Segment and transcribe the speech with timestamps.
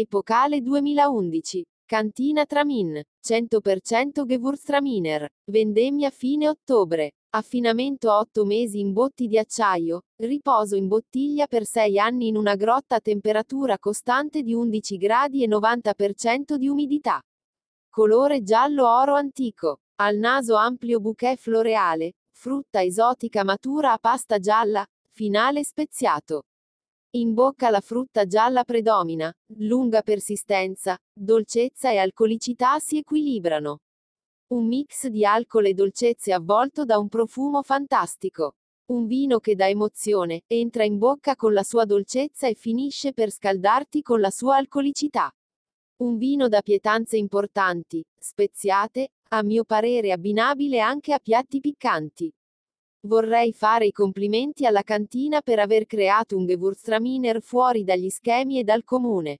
[0.00, 1.64] Epocale 2011.
[1.84, 3.02] Cantina Tramin.
[3.20, 5.28] 100% Gewürztraminer.
[5.50, 7.14] Vendemmia fine ottobre.
[7.30, 10.02] Affinamento 8 mesi in botti di acciaio.
[10.22, 15.42] Riposo in bottiglia per 6 anni in una grotta a temperatura costante di 11 gradi
[15.42, 17.20] e 90% di umidità.
[17.90, 19.80] Colore giallo oro antico.
[19.96, 22.12] Al naso ampio bouquet floreale.
[22.30, 24.86] Frutta esotica matura a pasta gialla.
[25.10, 26.44] Finale speziato.
[27.12, 33.78] In bocca la frutta gialla predomina, lunga persistenza, dolcezza e alcolicità si equilibrano.
[34.48, 38.56] Un mix di alcol e dolcezze avvolto da un profumo fantastico.
[38.92, 43.30] Un vino che dà emozione, entra in bocca con la sua dolcezza e finisce per
[43.30, 45.34] scaldarti con la sua alcolicità.
[46.02, 52.30] Un vino da pietanze importanti, speziate, a mio parere abbinabile anche a piatti piccanti.
[53.08, 58.64] Vorrei fare i complimenti alla cantina per aver creato un Gewürztraminer fuori dagli schemi e
[58.64, 59.38] dal comune.